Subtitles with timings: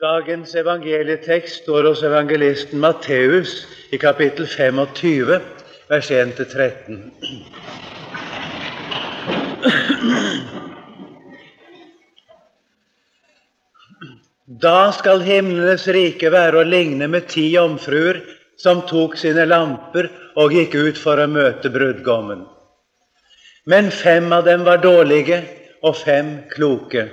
[0.00, 3.50] Dagens evangelietekst står hos evangelisten Matteus
[3.92, 5.34] i kapittel 25,
[5.90, 7.02] vers 1-13.
[14.64, 18.24] Da skal himlenes rike være å ligne med ti jomfruer
[18.56, 20.08] som tok sine lamper
[20.40, 22.46] og gikk ut for å møte brudgommen.
[23.68, 25.44] Men fem av dem var dårlige
[25.84, 27.10] og fem kloke.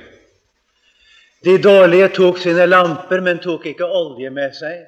[1.43, 4.85] De dårlige tok sine lamper, men tok ikke olje med seg.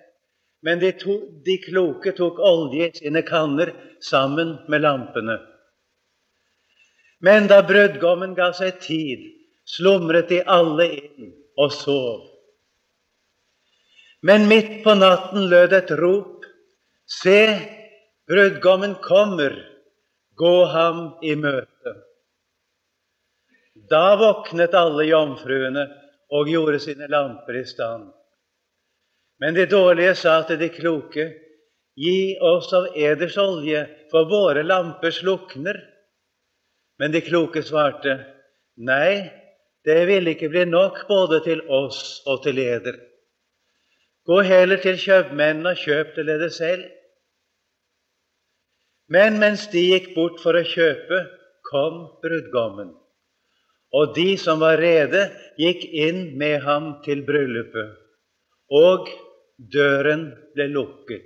[0.66, 3.72] Men de, to, de kloke tok olje i sine kanner
[4.04, 5.38] sammen med lampene.
[7.24, 9.24] Men da brødgommen ga seg tid,
[9.68, 12.26] slumret de alle inn og sov.
[14.24, 16.48] Men midt på natten lød et rop.
[17.10, 17.40] Se,
[18.30, 19.56] brudgommen kommer,
[20.36, 21.96] gå ham i møte.
[23.90, 25.88] Da våknet alle jomfruene
[26.30, 28.10] og gjorde sine lamper i stand.
[29.40, 31.30] Men de dårlige sa til de kloke,
[32.00, 35.80] Gi oss av edersolje, for våre lamper slukner.
[37.00, 38.14] Men de kloke svarte,
[38.80, 39.28] Nei,
[39.84, 42.96] det vil ikke bli nok både til oss og til eder.
[44.30, 46.86] Gå heller til kjøpmennene og kjøp til dere selv.
[49.12, 51.24] Men mens de gikk bort for å kjøpe,
[51.68, 52.94] kom brudgommen.
[53.96, 55.26] Og de som var rede,
[55.58, 57.96] gikk inn med ham til bryllupet.
[58.70, 59.10] Og
[59.58, 61.26] døren ble lukket.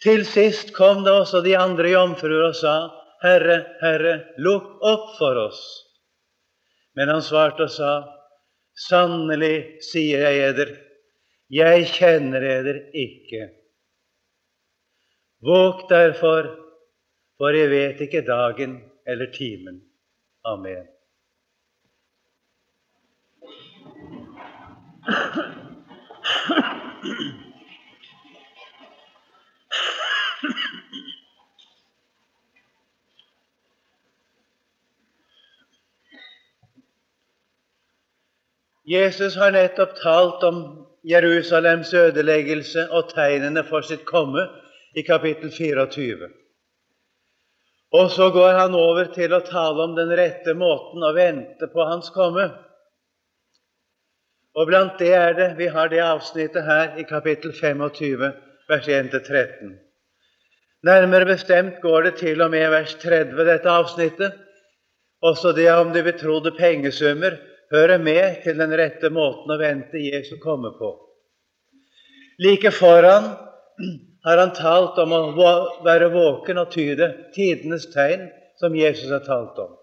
[0.00, 2.74] Til sist kom det også de andre jomfruer og sa,
[3.20, 5.60] Herre, Herre, lukk opp for oss.
[6.96, 7.92] Men han svarte og sa,
[8.80, 10.70] Sannelig sier jeg eder,
[11.52, 13.50] jeg kjenner eder ikke.
[15.44, 16.48] Våg derfor,
[17.36, 19.82] for jeg vet ikke dagen eller timen.
[20.44, 20.86] Amen.
[38.90, 44.48] Jesus har nettopp talt om Jerusalems ødeleggelse og tegnene for sitt komme
[44.96, 46.39] i kapittel 24.
[47.92, 51.86] Og så går han over til å tale om den rette måten å vente på
[51.88, 52.46] hans komme.
[54.54, 58.30] Og blant det er det vi har det avsnittet her i kapittel 25,
[58.70, 59.74] vers 1-13.
[60.86, 64.38] Nærmere bestemt går det til og med vers 30, dette avsnittet.
[65.20, 67.36] Også det om de betrodde pengesummer
[67.74, 70.94] hører med til den rette måten å vente Jesu komme på.
[72.40, 73.34] Like foran
[74.24, 75.50] har han talt om å
[75.84, 78.28] være våken og tyde tidenes tegn,
[78.60, 79.76] som Jesus har talt om.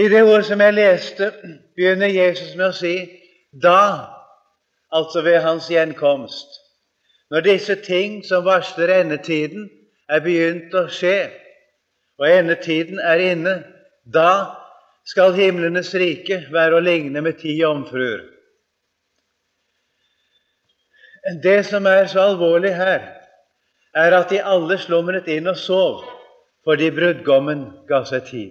[0.00, 1.28] I det ordet som jeg leste,
[1.76, 2.94] begynner Jesus med å si
[3.52, 4.08] 'da',
[4.92, 6.48] altså ved hans gjenkomst.
[7.30, 9.68] Når disse ting som varsler endetiden,
[10.08, 11.30] er begynt å skje,
[12.18, 13.54] og endetiden er inne,
[14.04, 14.56] da
[15.04, 18.24] skal himlenes rike være å ligne med ti jomfruer.
[21.42, 23.02] Det som er så alvorlig her,
[23.96, 26.06] er at de alle slumret inn og sov
[26.64, 28.50] fordi brudgommen ga seg tid.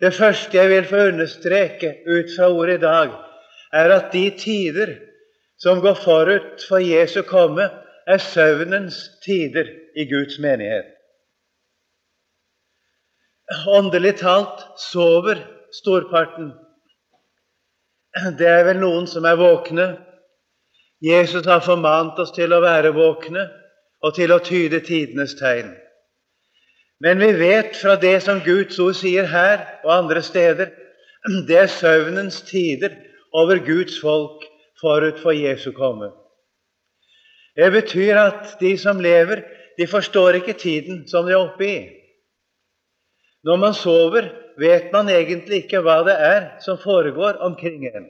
[0.00, 3.14] Det første jeg vil få understreke ut fra ordet i dag,
[3.72, 4.92] er at de tider
[5.58, 7.66] som går forut for Jesu komme,
[8.06, 10.96] er søvnens tider i Guds menighet
[13.66, 15.40] åndelig talt sover
[15.72, 16.52] storparten.
[18.38, 19.86] Det er vel noen som er våkne.
[21.06, 23.44] Jesus har formant oss til å være våkne
[24.02, 25.70] og til å tyde tidenes tegn.
[27.04, 30.72] Men vi vet fra det som Guds ord sier her og andre steder,
[31.48, 32.96] det er søvnens tider
[33.36, 34.46] over Guds folk
[34.80, 36.10] forut for Jesu komme.
[37.56, 39.44] Det betyr at de som lever,
[39.78, 41.78] de forstår ikke tiden som de er oppe i.
[43.46, 44.28] Når man sover,
[44.58, 48.08] vet man egentlig ikke hva det er som foregår omkring en.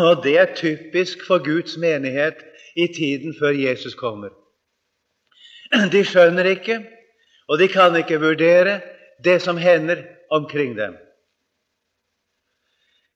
[0.00, 2.40] Og det er typisk for Guds menighet
[2.76, 4.32] i tiden før Jesus kommer.
[5.92, 6.78] De skjønner ikke,
[7.48, 8.80] og de kan ikke vurdere
[9.24, 10.96] det som hender omkring dem.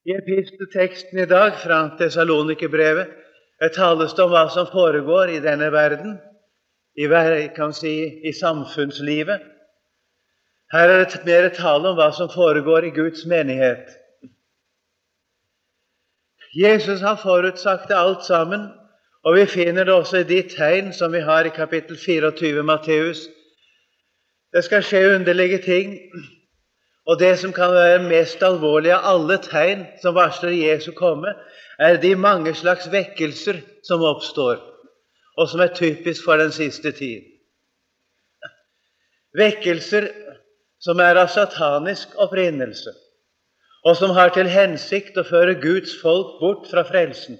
[0.07, 3.09] I epistelteksten i dag fra Tessalonikerbrevet
[3.75, 6.19] tales det om hva som foregår i denne verden,
[6.97, 7.09] i,
[7.57, 9.41] kan si, i samfunnslivet.
[10.73, 14.06] Her er det mer tale om hva som foregår i Guds menighet.
[16.57, 18.69] Jesus har forutsagt det alt sammen,
[19.25, 23.27] og vi finner det også i de tegn som vi har i kapittel 24 Matteus.
[24.55, 25.99] Det skal skje underlige ting,
[27.07, 31.37] Og det som kan være mest alvorlig av alle tegn som varsler Jesu komme,
[31.79, 34.59] er de mange slags vekkelser som oppstår,
[35.39, 37.23] og som er typisk for den siste tid.
[39.39, 40.09] Vekkelser
[40.83, 42.91] som er av satanisk opprinnelse,
[43.87, 47.39] og som har til hensikt å føre Guds folk bort fra frelsen.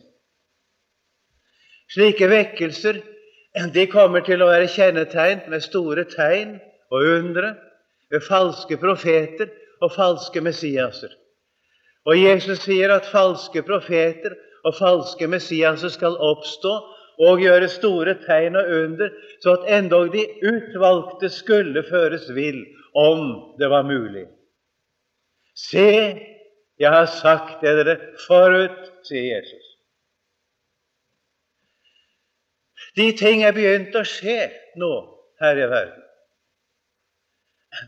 [1.91, 3.01] Slike vekkelser
[3.75, 6.59] de kommer til å være kjennetegn med store tegn
[6.93, 7.55] og undre,
[8.13, 9.49] ved falske profeter
[9.83, 11.11] og falske Messiaser.
[12.07, 16.75] Og Jesus sier at falske profeter og falske Messiaser skal oppstå
[17.27, 19.11] og gjøre store tegn og under,
[19.43, 22.63] så at endog de utvalgte skulle føres vill,
[22.95, 24.29] om det var mulig.
[25.57, 25.89] Se,
[26.79, 27.97] jeg har sagt det dere
[28.27, 29.65] forut, sier Jesus.
[32.97, 34.51] De ting er begynt å skje
[34.81, 34.93] nå
[35.41, 36.03] her i verden.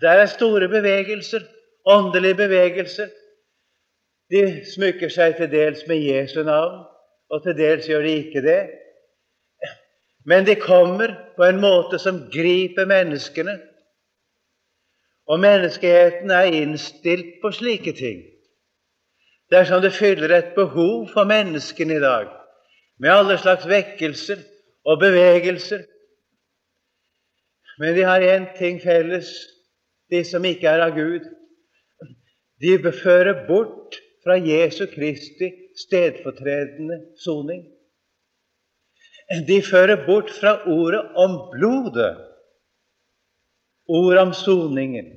[0.02, 1.46] Der er store bevegelser,
[1.88, 3.08] åndelige bevegelser.
[4.29, 6.82] De smykker seg til dels med Jesu navn,
[7.32, 8.61] og til dels gjør de ikke det.
[10.29, 13.55] Men de kommer på en måte som griper menneskene.
[15.29, 18.20] Og menneskeheten er innstilt på slike ting.
[19.50, 22.28] Dersom det fyller et behov for menneskene i dag,
[23.00, 24.42] med alle slags vekkelser
[24.84, 25.84] og bevegelser.
[27.78, 29.30] Men de har én ting felles
[30.10, 31.24] de som ikke er av Gud.
[32.60, 37.62] De fører bort fra Jesu Kristi stedfortredende soning.
[39.48, 42.16] De fører bort fra ordet om blodet,
[43.88, 45.12] ordet om soningen.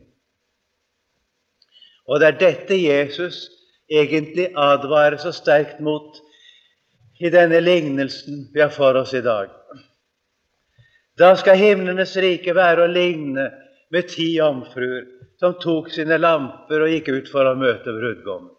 [2.07, 3.47] Og det er dette Jesus
[3.91, 6.19] egentlig advarer så sterkt mot
[7.19, 9.49] i denne lignelsen vi har for oss i dag.
[11.19, 13.49] Da skal himlenes rike være å ligne
[13.91, 15.03] med ti jomfruer
[15.41, 18.53] som tok sine lamper og gikk ut for å møte brudgommen.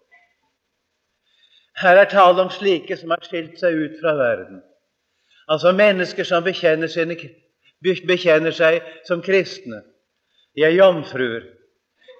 [1.80, 4.60] Her er tale om slike som har skilt seg ut fra verden.
[5.50, 7.16] Altså mennesker som bekjenner, sine,
[7.80, 9.80] bekjenner seg som kristne.
[10.54, 11.48] De er jomfruer.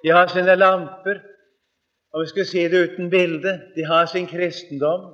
[0.03, 1.21] De har sine lamper,
[2.13, 5.13] og vi skulle si det uten bilde de har sin kristendom.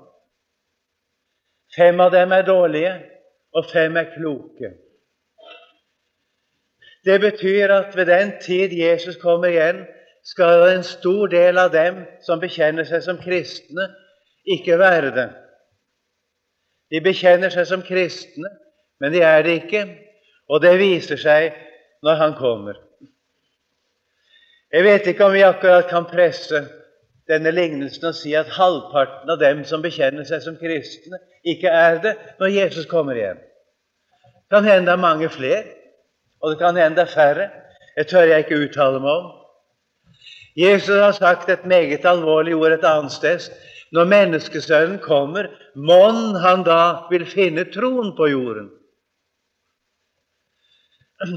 [1.76, 2.94] Fem av dem er dårlige,
[3.56, 4.74] og fem er kloke.
[7.06, 9.86] Det betyr at ved den tid Jesus kommer igjen,
[10.24, 13.88] skal en stor del av dem som bekjenner seg som kristne,
[14.46, 15.30] ikke være det.
[16.92, 18.50] De bekjenner seg som kristne,
[19.00, 19.86] men de er det ikke,
[20.50, 21.56] og det viser seg
[22.04, 22.76] når Han kommer.
[24.74, 26.66] Jeg vet ikke om vi akkurat kan presse
[27.30, 32.00] denne lignelsen og si at halvparten av dem som bekjenner seg som kristne, ikke er
[32.04, 33.38] det når Jesus kommer igjen.
[33.40, 35.64] Det Kan hende det er mange flere.
[36.42, 37.50] Og det kan hende det er færre.
[37.98, 39.28] Det tør jeg ikke uttale meg om.
[40.58, 43.46] Jesus har sagt et meget alvorlig ord et annet sted.
[43.92, 48.70] Når Menneskesønnen kommer, mon han da vil finne troen på jorden?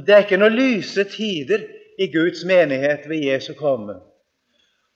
[0.07, 1.65] Det er ikke noen lyse tider
[1.99, 3.99] i Guds menighet ved Jesu komme.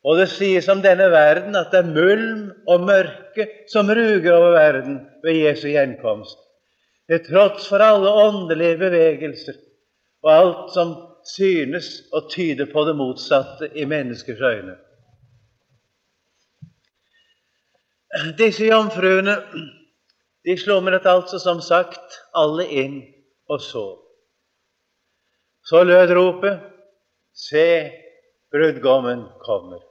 [0.06, 4.52] Og det sies om denne verden at det er mulm og mørke som ruger over
[4.54, 6.38] verden ved Jesu gjenkomst.
[7.10, 9.58] Til tross for alle åndelige bevegelser
[10.22, 10.94] og alt som
[11.26, 14.76] synes å tyde på det motsatte i menneskers øyne.
[18.38, 19.34] Disse jomfruene
[20.46, 23.00] de slumret altså som sagt alle inn
[23.50, 23.86] og så.
[25.66, 26.62] Så lød ropet
[27.36, 27.90] Se,
[28.54, 29.82] brudgommen kommer.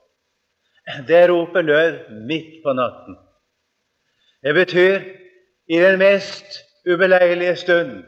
[1.08, 1.94] Det ropet lød
[2.28, 3.18] midt på natten.
[4.44, 5.00] Det betyr
[5.70, 6.46] i den mest
[6.86, 8.04] ubeleilige stund,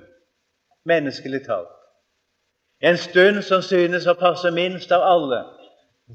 [0.86, 1.74] menneskelig talt.
[2.82, 5.42] En stund som synes å passe minst av alle.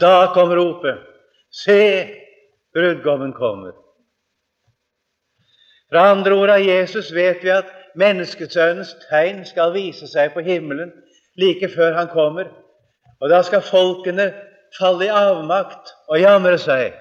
[0.00, 1.08] Da kom ropet
[1.52, 2.08] Se,
[2.72, 3.72] brudgommen kommer.
[5.92, 7.68] Fra andre ord av Jesus vet vi at
[8.00, 10.94] menneskesønnens tegn skal vise seg på himmelen
[11.36, 12.48] like før han kommer.
[13.20, 14.30] Og da skal folkene
[14.78, 16.96] falle i avmakt og jamre seg.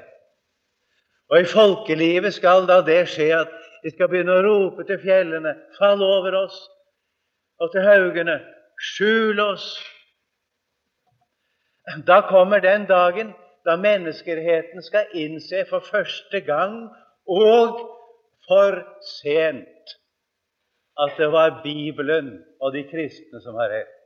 [1.31, 3.51] Og i folkelivet skal da det skje at
[3.83, 6.57] de skal begynne å rope til fjellene, fall over oss,
[7.61, 8.39] og til haugene,
[8.81, 9.65] Skjul oss!
[12.07, 13.33] Da kommer den dagen
[13.65, 16.87] da menneskeheten skal innse for første gang
[17.29, 17.81] og
[18.47, 19.93] for sent
[20.97, 24.00] at det var Bibelen og de kristne som har rett.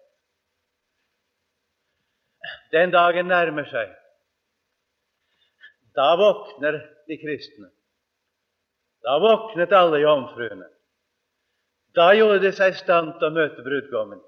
[2.76, 3.92] Den dagen nærmer seg.
[5.96, 7.70] Da våkner de kristne.
[9.06, 10.68] Da våknet alle jomfruene.
[11.96, 14.20] Da gjorde de seg i stand til å møte brudgommen.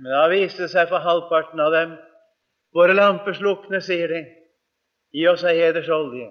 [0.00, 1.98] Men da viste det seg for halvparten av dem
[2.70, 4.20] Våre lamper slukner, sier de.
[5.10, 6.28] Gi oss ei hedersolje.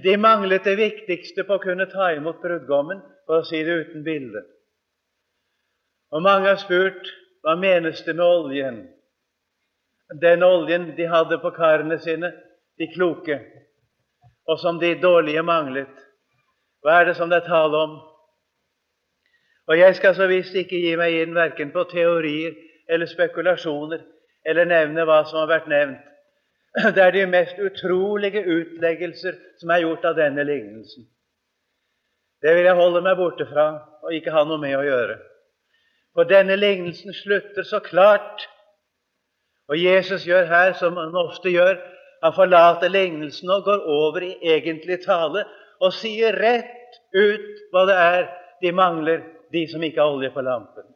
[0.00, 4.06] De manglet det viktigste på å kunne ta imot brudgommen, for å si det uten
[4.06, 4.40] bilde.
[6.16, 7.04] Og mange har spurt
[7.46, 8.78] hva menes det med oljen?
[10.20, 12.32] Den oljen de hadde på karene sine,
[12.78, 13.36] de kloke,
[14.50, 15.92] og som de dårlige manglet.
[16.82, 17.94] Hva er det som det er tale om?
[19.66, 22.58] Og Jeg skal så visst ikke gi meg inn verken på teorier
[22.90, 24.02] eller spekulasjoner
[24.46, 26.02] eller nevne hva som har vært nevnt.
[26.94, 31.06] Det er de mest utrolige utleggelser som er gjort av denne lignelsen.
[32.42, 33.70] Det vil jeg holde meg borte fra
[34.02, 35.18] og ikke ha noe med å gjøre.
[36.16, 38.46] For denne lignelsen slutter så klart.
[39.68, 41.76] Og Jesus gjør her som han ofte gjør.
[42.24, 45.44] Han forlater lignelsen og går over i egentlig tale
[45.84, 48.22] og sier rett ut hva det er
[48.62, 49.20] de mangler,
[49.52, 50.86] de som ikke har olje på lampen.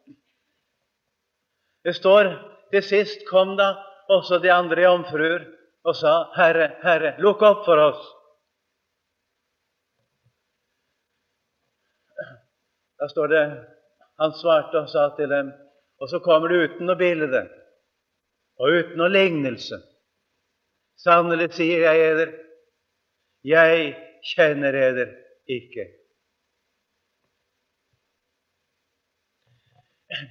[1.85, 2.31] Det står
[2.73, 3.75] til sist kom da
[4.09, 5.45] også de andre jomfruer
[5.85, 8.01] og sa, Herre, Herre, lukk opp for oss.
[13.01, 13.45] Da står det
[14.21, 15.49] Han svarte og sa til dem,
[16.01, 17.41] og så kommer det uten noe bilde
[18.61, 19.79] og uten noe lignelse.
[21.01, 22.35] Sannelig sier jeg eder,
[23.43, 23.95] jeg
[24.33, 25.15] kjenner eder
[25.49, 25.87] ikke.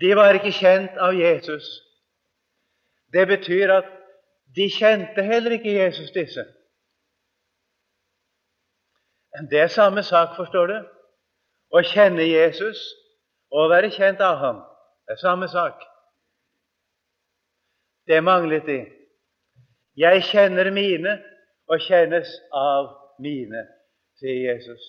[0.01, 1.67] De var ikke kjent av Jesus.
[3.11, 3.91] Det betyr at
[4.55, 6.45] de kjente heller ikke Jesus, disse.
[9.51, 10.79] Det er samme sak, forstår du.
[11.71, 12.79] Å kjenne Jesus
[13.51, 14.61] og å være kjent av ham.
[15.07, 15.83] Det er samme sak.
[18.07, 18.79] Det manglet de.
[19.99, 21.17] Jeg kjenner mine
[21.71, 22.89] og kjennes av
[23.23, 23.67] mine,
[24.19, 24.87] sier Jesus.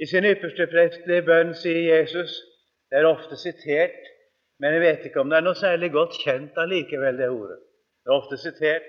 [0.00, 2.34] I sin ypperste prestelige bønn sier Jesus
[2.90, 4.02] Det er ofte sitert,
[4.60, 7.56] men jeg vet ikke om det er noe særlig godt kjent allikevel, det ordet.
[8.04, 8.84] Det er ofte sitert.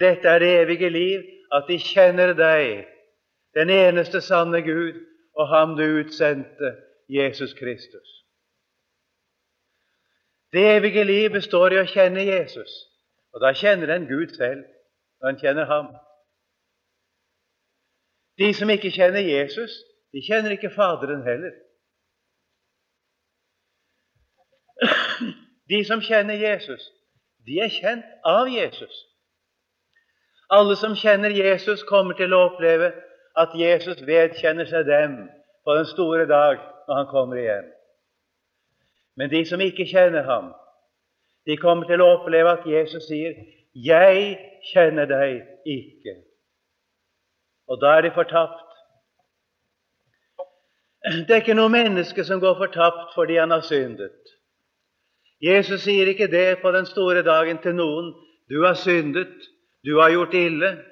[0.00, 2.86] Dette er det evige liv, at de kjenner deg,
[3.58, 5.02] den eneste sanne Gud,
[5.38, 6.76] og ham du utsendte,
[7.08, 8.08] Jesus Kristus.
[10.52, 12.70] Det evige liv består i å kjenne Jesus,
[13.34, 14.64] og da kjenner en Gud selv
[15.20, 15.90] når en kjenner ham.
[18.38, 19.74] De som ikke kjenner Jesus,
[20.12, 21.54] de kjenner ikke Faderen heller.
[25.70, 26.82] De som kjenner Jesus,
[27.46, 28.94] de er kjent av Jesus.
[30.50, 32.90] Alle som kjenner Jesus, kommer til å oppleve
[33.36, 35.20] at Jesus vedkjenner seg dem
[35.64, 36.58] på den store dag
[36.88, 37.68] når han kommer igjen.
[39.16, 40.52] Men de som ikke kjenner ham,
[41.46, 43.34] de kommer til å oppleve at Jesus sier,
[43.74, 44.38] 'Jeg
[44.72, 46.16] kjenner deg ikke'.
[47.68, 48.66] Og da er de fortapt.
[51.26, 54.18] Det er ikke noe menneske som går fortapt fordi han har syndet.
[55.40, 58.14] Jesus sier ikke det på den store dagen til noen.
[58.48, 59.32] 'Du har syndet.
[59.84, 60.89] Du har gjort ille.'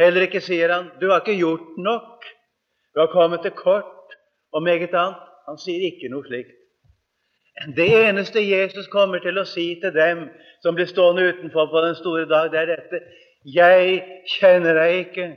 [0.00, 2.24] Heller ikke sier han 'Du har ikke gjort nok.
[2.94, 3.96] Du har kommet til kort.'
[4.52, 5.16] og meget annet.
[5.48, 6.56] Han sier ikke noe slikt.
[7.76, 10.28] Det eneste Jesus kommer til å si til dem
[10.62, 13.00] som blir stående utenfor på den store dag, det er dette
[13.44, 14.02] 'Jeg
[14.38, 15.36] kjenner deg ikke'.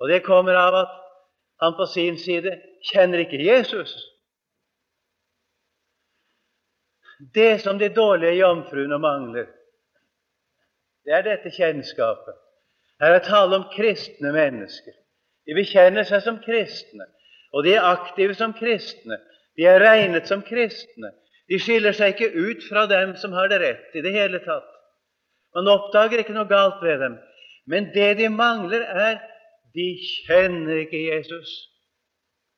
[0.00, 0.92] Og det kommer av at
[1.62, 2.60] han på sin side
[2.92, 3.94] kjenner ikke Jesus.
[7.34, 9.46] Det som de dårlige jomfruene mangler,
[11.04, 12.36] det er dette kjennskapet.
[13.02, 14.94] Her er tale om kristne mennesker.
[15.46, 17.08] De bekjenner seg som kristne,
[17.52, 19.18] og de er aktive som kristne.
[19.58, 21.10] De er regnet som kristne.
[21.50, 24.70] De skiller seg ikke ut fra dem som har det rett i det hele tatt.
[25.56, 27.18] Man oppdager ikke noe galt ved dem.
[27.68, 29.18] Men det de mangler, er
[29.74, 29.88] de
[30.26, 31.50] kjenner ikke Jesus.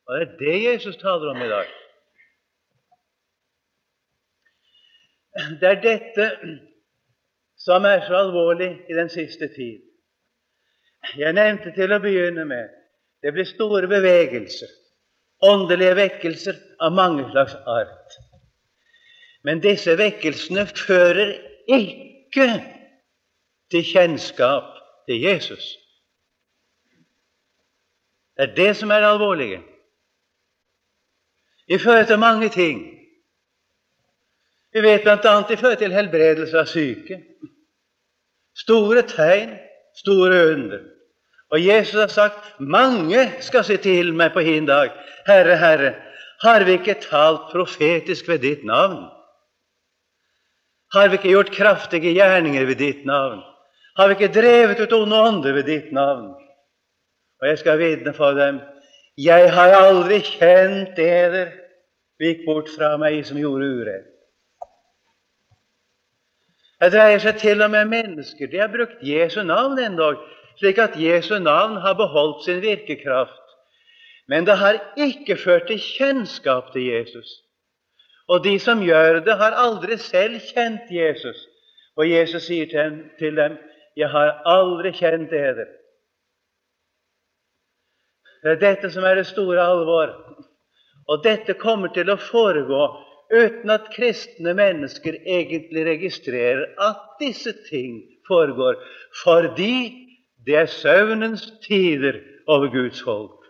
[0.06, 1.72] Og det er det Jesus taler om i dag.
[5.60, 6.28] Det er dette
[7.64, 9.80] som er så alvorlig i den siste tid.
[11.16, 12.72] Jeg nevnte til å begynne med
[13.24, 14.68] det blir store bevegelser,
[15.48, 18.18] åndelige vekkelser av mange slags art.
[19.44, 21.32] Men disse vekkelsene fører
[21.72, 22.48] ikke
[23.72, 24.68] til kjennskap
[25.08, 25.64] til Jesus.
[28.36, 29.62] Det er det som er det alvorlige.
[31.68, 32.82] De fører til mange ting.
[34.72, 35.34] Vi vet bl.a.
[35.48, 37.22] de fører til helbredelse av syke.
[38.54, 39.56] Store tegn,
[39.98, 40.82] store under.
[41.52, 44.92] Og Jesus har sagt mange skal si til meg på hin dag,
[45.26, 45.94] Herre, Herre,
[46.42, 49.06] har vi ikke talt profetisk ved ditt navn?
[50.94, 53.42] Har vi ikke gjort kraftige gjerninger ved ditt navn?
[53.96, 56.34] Har vi ikke drevet ut onde ånder ved ditt navn?
[57.40, 58.60] Og jeg skal vitne for dem
[59.18, 61.52] jeg har aldri kjent eder.
[62.18, 64.13] Vik bort fra meg som gjorde urett.
[66.84, 68.48] Det dreier seg til og med mennesker.
[68.52, 70.18] De har brukt Jesu navn endog,
[70.60, 73.40] slik at Jesu navn har beholdt sin virkekraft.
[74.28, 77.30] Men det har ikke ført til kjennskap til Jesus.
[78.28, 81.40] Og de som gjør det, har aldri selv kjent Jesus.
[81.96, 82.68] Og Jesus sier
[83.18, 83.56] til dem,
[83.96, 85.64] 'Jeg har aldri kjent dere'.
[88.42, 90.36] Det er dette som er det store alvor.
[91.08, 98.02] Og dette kommer til å foregå uten at kristne mennesker egentlig registrerer at disse ting
[98.28, 98.76] foregår,
[99.24, 100.06] fordi
[100.46, 103.40] det er søvnens tider over Guds folk.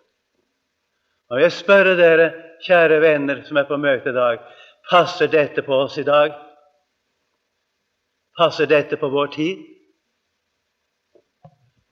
[1.31, 2.33] Og jeg spør dere,
[2.65, 4.43] kjære venner som er på møte i dag,
[4.91, 6.33] passer dette på oss i dag?
[8.39, 9.65] Passer dette på vår tid?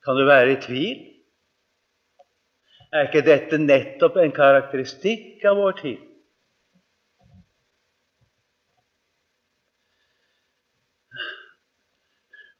[0.03, 1.03] Kan du være i tvil?
[2.93, 6.01] Er ikke dette nettopp en karakteristikk av vår tid?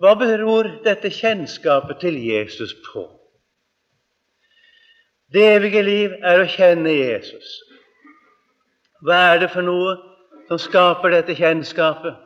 [0.04, 3.06] Hva beror dette kjennskapet til Jesus på?
[5.32, 7.54] Det evige liv er å kjenne Jesus.
[9.00, 9.94] Hva er det for noe
[10.50, 12.20] som skaper dette kjennskapet?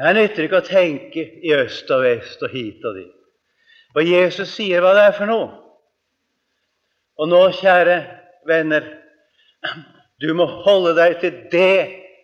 [0.00, 3.12] Det nytter ikke å tenke i øst og vest og hit og dit.
[3.92, 5.52] For Jesus sier hva det er for noe.
[7.20, 8.00] Og nå, kjære
[8.48, 8.88] venner,
[10.24, 11.78] du må holde deg til det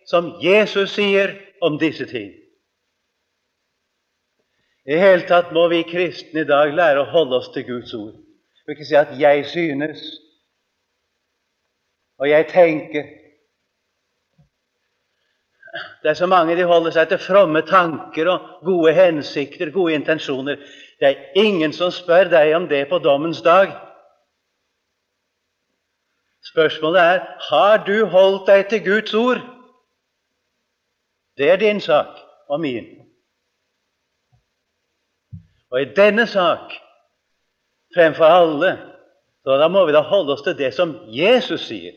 [0.09, 2.40] som Jesus sier om disse ting.
[4.85, 8.15] I hele tatt må vi kristne i dag lære å holde oss til Guds ord.
[8.65, 10.05] Vi ikke si at 'jeg synes',
[12.19, 13.21] og 'jeg tenker'.
[16.03, 20.55] Det er så mange de holder seg til fromme tanker og gode hensikter, gode intensjoner.
[20.99, 23.71] Det er ingen som spør deg om det på dommens dag.
[26.43, 27.19] Spørsmålet er
[27.49, 29.41] har du holdt deg til Guds ord.
[31.37, 32.07] Det er din sak
[32.49, 33.10] og min.
[35.71, 36.73] Og i denne sak
[37.95, 38.71] fremfor alle,
[39.43, 41.95] så da må vi da holde oss til det som Jesus sier.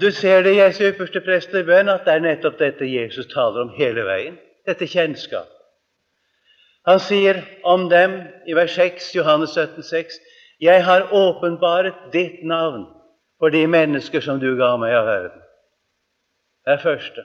[0.00, 3.26] Du ser det i Jesu ypperste prest i bønn at det er nettopp dette Jesus
[3.32, 4.36] taler om hele veien.
[4.66, 5.50] Dette kjennskap.
[6.86, 10.18] Han sier om dem i vers 6, Johannes 17, 6,
[10.60, 12.84] jeg har åpenbaret ditt navn
[13.40, 15.40] for de mennesker som du ga meg av verden.
[16.64, 17.24] Det er første.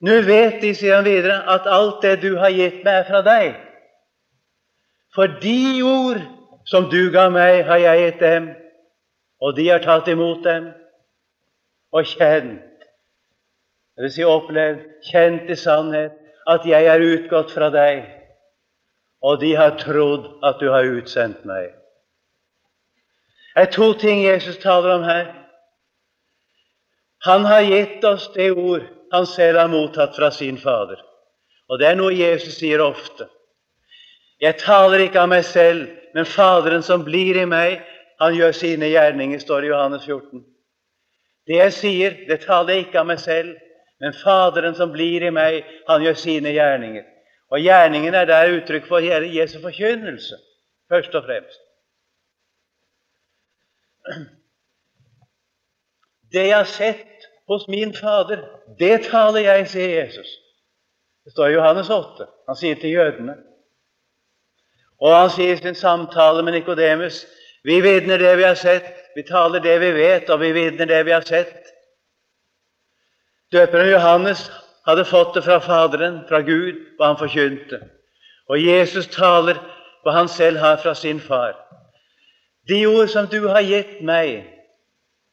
[0.00, 3.20] Nå vet de, sier han videre, at alt det du har gitt meg, er fra
[3.26, 3.58] deg.
[5.14, 6.22] For de ord
[6.68, 8.48] som du ga meg, har jeg gitt dem,
[9.40, 10.70] og de har tatt imot dem
[11.90, 12.62] og kjent,
[13.96, 16.16] det vil si opplevd, kjent i sannhet,
[16.48, 18.06] at jeg er utgått fra deg
[19.22, 21.74] og de har trodd at du har utsendt meg.
[23.54, 25.26] Det er to ting Jesus taler om her.
[27.26, 31.00] Han har gitt oss det ord han selv har mottatt fra sin Fader.
[31.70, 33.26] Og det er noe Jesus sier ofte.
[34.40, 37.82] Jeg taler ikke av meg selv, men Faderen som blir i meg,
[38.20, 40.42] han gjør sine gjerninger, står det i Johannes 14.
[41.46, 43.54] Det jeg sier, det taler jeg ikke av meg selv,
[44.00, 47.04] men Faderen som blir i meg, han gjør sine gjerninger.
[47.50, 50.38] Og gjerningen er der uttrykk for Jesu forkynnelse,
[50.90, 51.60] først og fremst.
[56.30, 57.19] Det jeg har sett
[57.50, 58.44] hos min Fader,
[58.78, 60.30] det taler jeg, sier Jesus.
[61.24, 62.26] Det står i Johannes 8.
[62.48, 63.34] Han sier til jødene.
[65.00, 67.24] Og han sier i sin samtale med Nikodemus
[67.64, 68.86] vi vitner det vi har sett,
[69.16, 71.66] vi taler det vi vet, og vi vitner det vi har sett.
[73.52, 74.46] Døperen Johannes
[74.86, 77.82] hadde fått det fra Faderen, fra Gud, hva han forkynte.
[78.48, 79.58] Og Jesus taler
[80.04, 81.58] hva han selv har fra sin far.
[82.68, 84.46] De ord som du har gitt meg,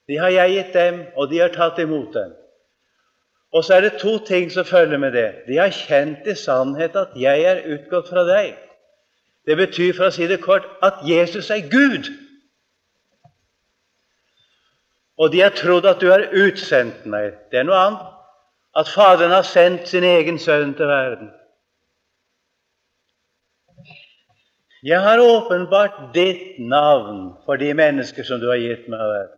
[0.08, 2.36] de har jeg gitt dem, og de har tatt imot dem.
[3.54, 5.28] Og så er det to ting som følger med det.
[5.48, 8.56] De har kjent i sannhet at jeg er utgått fra deg.
[9.48, 12.10] Det betyr, for å si det kort, at Jesus er Gud.
[15.18, 17.34] Og de har trodd at du har utsendt meg.
[17.52, 18.14] Det er noe annet
[18.78, 21.32] at Faderen har sendt sin egen sønn til verden.
[24.86, 29.37] Jeg har åpenbart ditt navn for de mennesker som du har gitt meg av verden.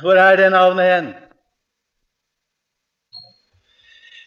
[0.00, 1.14] Hvor er det navnet hen?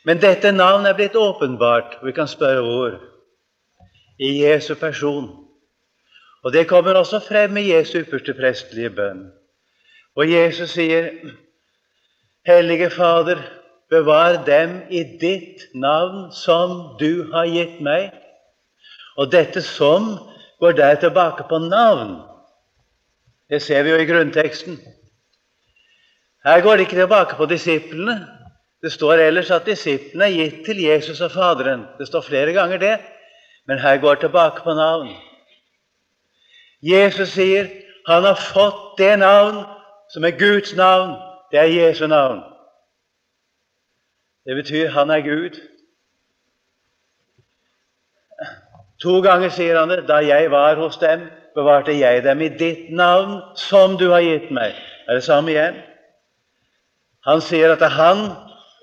[0.06, 2.98] Men dette navnet er blitt åpenbart, og vi kan spørre hvor.
[4.20, 5.30] I Jesu person.
[6.44, 9.28] Og det kommer også frem i Jesu ypperste prestelige bønn.
[10.16, 11.12] Og Jesus sier,
[12.46, 13.42] Hellige Fader,
[13.92, 18.14] Bevar dem i ditt navn som du har gitt meg.
[19.20, 20.16] Og dette 'som'
[20.60, 22.22] går der tilbake på navn.
[23.50, 24.80] Det ser vi jo i grunnteksten.
[26.46, 28.28] Her går det ikke tilbake på disiplene.
[28.82, 31.86] Det står ellers at disiplene er gitt til Jesus og Faderen.
[31.98, 32.96] Det står flere ganger det,
[33.68, 35.10] men her går det tilbake på navn.
[36.82, 37.68] Jesus sier
[38.08, 39.62] han har fått det navn
[40.10, 41.14] som er Guds navn.
[41.52, 42.42] Det er Jesu navn.
[44.46, 45.60] Det betyr han er Gud.
[49.02, 50.08] To ganger sier han det.
[50.08, 54.50] Da jeg var hos dem, bevarte jeg dem i ditt navn, som du har gitt
[54.52, 54.74] meg.
[54.74, 55.78] Det er det samme igjen.
[57.28, 58.24] Han sier at det er han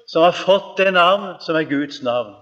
[0.09, 2.37] som har fått det navn som er Guds navn.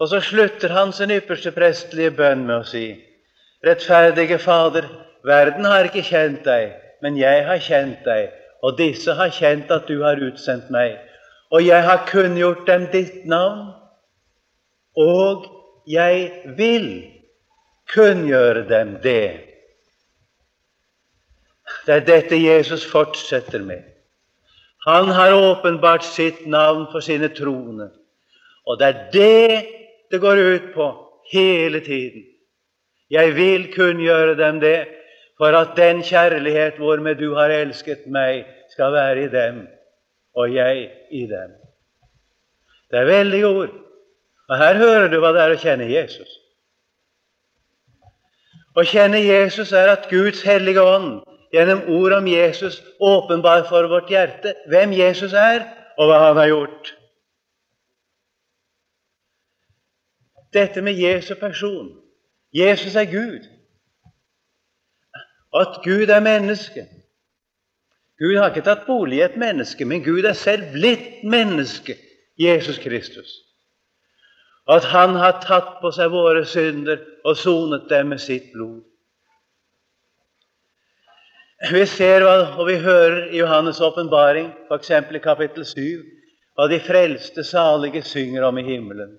[0.00, 2.86] Og så slutter han sin ypperste prestelige bønn med å si
[3.62, 4.88] Rettferdige Fader,
[5.22, 6.72] verden har ikke kjent deg,
[7.02, 10.96] men jeg har kjent deg, og disse har kjent at du har utsendt meg.
[11.54, 13.68] Og jeg har kunngjort dem ditt navn,
[14.98, 15.46] og
[15.86, 16.88] jeg vil
[17.94, 19.30] kunngjøre dem det.
[21.86, 23.91] Det er dette Jesus fortsetter med.
[24.86, 27.90] Han har åpenbart sitt navn for sine troende.
[28.66, 29.66] Og det er det
[30.10, 30.86] det går ut på
[31.32, 32.24] hele tiden.
[33.10, 34.86] Jeg vil kunngjøre dem det,
[35.38, 39.66] for at den kjærlighet hvormed du har elsket meg, skal være i dem,
[40.34, 41.50] og jeg i dem.
[42.90, 43.72] Det er veldige ord.
[44.48, 46.28] Og Her hører du hva det er å kjenne Jesus.
[48.76, 51.20] Å kjenne Jesus er at Guds hellige ånd
[51.52, 55.66] gjennom ord om Jesus åpenbar for vårt hjerte hvem Jesus er,
[55.98, 56.94] og hva han har gjort.
[60.52, 61.92] Dette med Jesu person
[62.52, 63.44] Jesus er Gud.
[65.52, 66.86] At Gud er menneske.
[68.20, 71.96] Gud har ikke tatt bolig i et menneske, men Gud er selv blitt menneske,
[72.40, 73.32] Jesus Kristus
[74.68, 78.82] at Han har tatt på seg våre synder og sonet dem med sitt blod.
[81.70, 84.90] Vi ser og vi hører i Johannes' åpenbaring, f.eks.
[84.90, 86.00] i kapittel 7,
[86.58, 89.12] hva de frelste salige synger om i himmelen.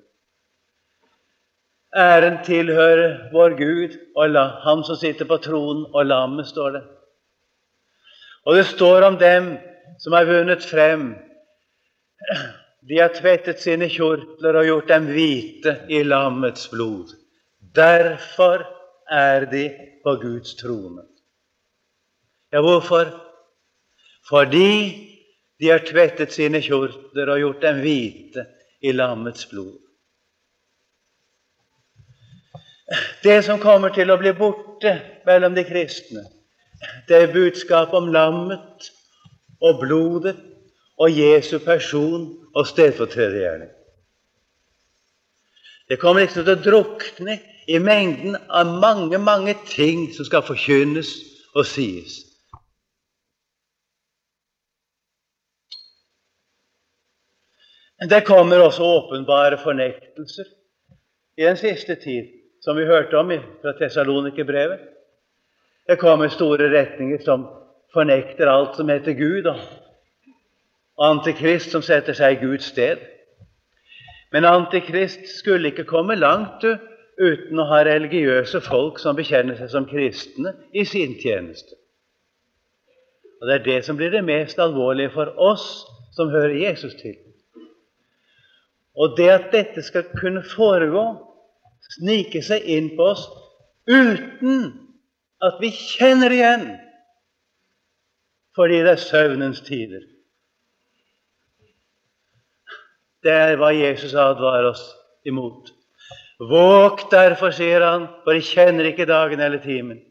[1.96, 6.84] Æren tilhører vår Gud og Ham som sitter på tronen, og lammet, står det.
[8.46, 9.58] Og det står om dem
[10.04, 11.14] som har vunnet frem
[12.88, 17.16] de har tvettet sine kjortler og gjort dem hvite i lammets blod.
[17.76, 18.66] Derfor
[19.08, 19.70] er de
[20.04, 21.06] på Guds trone.
[22.54, 23.10] Ja, hvorfor?
[24.30, 24.70] Fordi
[25.60, 28.46] de har tvettet sine kjortler og gjort dem hvite
[28.84, 29.80] i lammets blod.
[33.24, 34.92] Det som kommer til å bli borte
[35.26, 36.28] mellom de kristne,
[37.08, 38.90] det er budskapet om lammet
[39.64, 40.36] og blodet
[41.00, 43.72] og Jesu person og stedfortredergjerning.
[45.90, 51.16] Det kommer liksom til å drukne i mengden av mange, mange ting som skal forkynnes
[51.56, 52.33] og sies.
[58.10, 60.44] Det kommer også åpenbare fornektelser
[61.38, 62.28] i den siste tid,
[62.64, 64.80] som vi hørte om fra Tessalonikerbrevet.
[65.88, 67.48] Det kommer store retninger som
[67.94, 69.48] fornekter alt som heter Gud,
[70.98, 73.00] og Antikrist som setter seg i Guds sted.
[74.32, 76.66] Men Antikrist skulle ikke komme langt
[77.20, 81.78] uten å ha religiøse folk som bekjenner seg som kristne, i sin tjeneste.
[83.42, 85.86] Og Det er det som blir det mest alvorlige for oss
[86.16, 87.16] som hører Jesus til.
[88.94, 91.04] Og det at dette skal kunne foregå,
[91.98, 93.26] snike seg inn på oss
[93.90, 94.70] uten
[95.44, 96.66] at vi kjenner igjen,
[98.56, 100.06] fordi det er søvnens tider.
[103.24, 104.84] Det er hva Jesus advarer oss
[105.26, 105.72] imot.
[106.44, 110.02] Våg derfor, sier han, for jeg kjenner ikke dagen eller timen.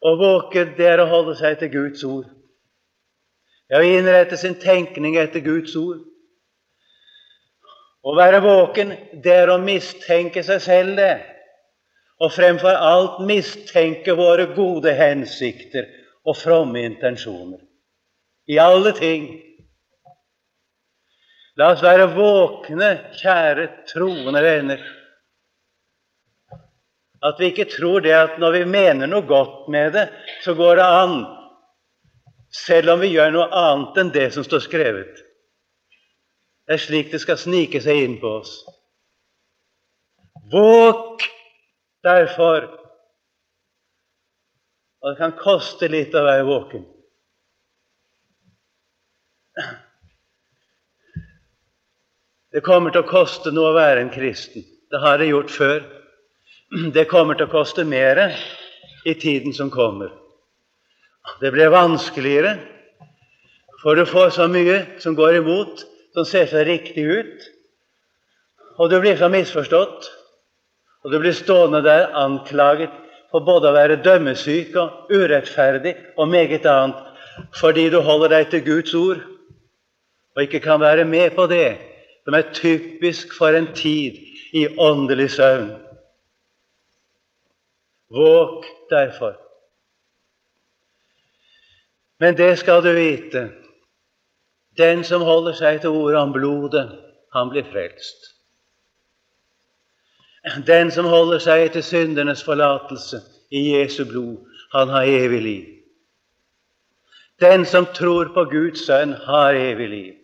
[0.00, 2.28] Å våke, det er å holde seg til Guds ord.
[3.70, 6.00] Det er å innrette sin tenkning etter Guds ord.
[8.02, 11.20] Å være våken, det er å mistenke seg selv, det.
[12.18, 15.86] Og fremfor alt mistenke våre gode hensikter
[16.26, 17.62] og fromme intensjoner
[18.50, 19.30] i alle ting.
[21.54, 24.82] La oss være våkne, kjære troende venner,
[27.22, 30.06] at vi ikke tror det at når vi mener noe godt med det,
[30.42, 31.18] så går det an,
[32.50, 35.22] selv om vi gjør noe annet enn det som står skrevet.
[36.66, 38.52] Det er slik det skal snike seg inn på oss.
[40.52, 41.24] Våk
[42.06, 42.68] derfor.
[45.00, 46.84] Og det kan koste litt å være våken.
[52.50, 54.66] Det kommer til å koste noe å være en kristen.
[54.90, 55.82] Det har det gjort før.
[56.94, 58.20] det kommer til å koste mer
[59.06, 60.19] i tiden som kommer.
[61.40, 62.56] Det blir vanskeligere,
[63.82, 67.50] for du får så mye som går imot, som ser så riktig ut.
[68.80, 70.08] Og du blir så misforstått,
[71.04, 72.92] og du blir stående der anklaget
[73.30, 76.98] for både å være dømmesyk og urettferdig og meget annet,
[77.56, 79.20] fordi du holder deg til Guds ord
[80.36, 81.78] og ikke kan være med på det
[82.24, 84.18] som er typisk for en tid
[84.56, 85.70] i åndelig søvn.
[88.10, 89.49] Våk derfor.
[92.20, 93.48] Men det skal du vite.
[94.78, 96.86] Den som holder seg til ordet om blodet,
[97.34, 98.30] han blir frelst.
[100.66, 103.20] Den som holder seg til syndernes forlatelse
[103.52, 104.36] i Jesu blod,
[104.72, 105.66] han har evig liv.
[107.40, 110.14] Den som tror på Guds sønn, har evig liv.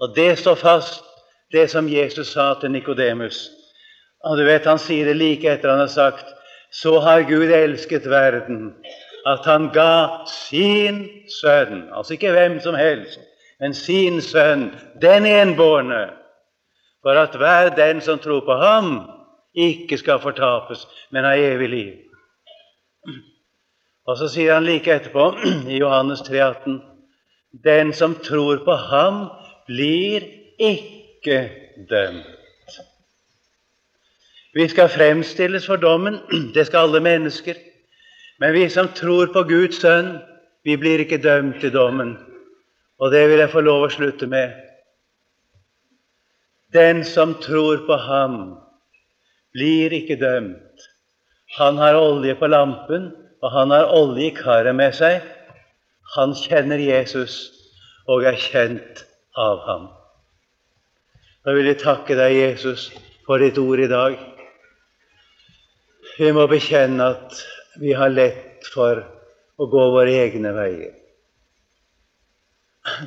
[0.00, 1.04] Og det står fast,
[1.52, 3.48] det som Jesus sa til Nikodemus.
[4.24, 6.36] Og du vet, Han sier det like etter han har sagt
[6.70, 8.74] så har Gud elsket verden,
[9.26, 11.02] at han ga sin
[11.40, 13.18] sønn, altså ikke hvem som helst,
[13.60, 14.68] men sin sønn,
[15.02, 16.04] den enbårne,
[17.02, 19.00] for at hver den som tror på ham,
[19.54, 21.92] ikke skal fortapes, men ha evig liv.
[24.06, 25.32] Og så sier han like etterpå,
[25.74, 26.80] i Johannes 3, 18,
[27.64, 29.26] den som tror på ham,
[29.66, 30.26] blir
[30.58, 31.40] ikke
[31.90, 32.32] dømt.
[34.56, 36.20] Vi skal fremstilles for dommen.
[36.54, 37.54] Det skal alle mennesker.
[38.38, 40.16] Men vi som tror på Guds sønn,
[40.66, 42.16] vi blir ikke dømt i dommen.
[43.00, 44.54] Og det vil jeg få lov å slutte med.
[46.74, 48.56] Den som tror på ham,
[49.56, 50.88] blir ikke dømt.
[51.56, 53.08] Han har olje på lampen,
[53.40, 55.22] og han har olje i karet med seg.
[56.16, 57.38] Han kjenner Jesus
[58.10, 59.04] og er kjent
[59.38, 59.86] av ham.
[61.46, 62.88] Da vil jeg takke deg, Jesus,
[63.26, 64.16] for ditt ord i dag.
[66.16, 67.38] Vi må bekjenne at
[67.78, 69.02] vi har lett for
[69.56, 70.94] å gå våre egne veier.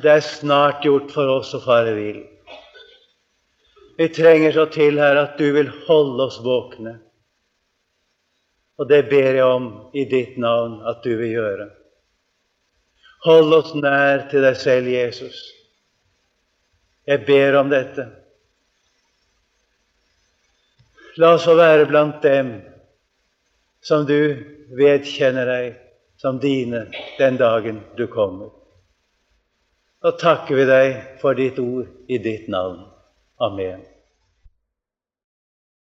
[0.02, 2.20] Det er snart gjort for oss å fare vill.
[4.00, 6.98] Vi trenger så til, her at du vil holde oss våkne.
[8.80, 11.68] Og det ber jeg om i ditt navn at du vil gjøre.
[13.26, 15.36] Hold oss nær til deg selv, Jesus.
[17.08, 18.06] Jeg ber om dette.
[21.20, 22.54] La oss få være blant dem
[23.84, 25.78] som du vedkjenner deg
[26.20, 26.86] som dine
[27.18, 28.50] den dagen du kommer.
[30.02, 32.86] Da takker vi deg for ditt ord i ditt navn.
[33.40, 33.82] Amen.